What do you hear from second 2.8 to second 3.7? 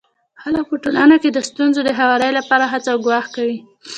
او کوښښ کوي.